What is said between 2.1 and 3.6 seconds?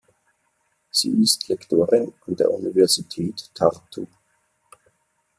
an der Universität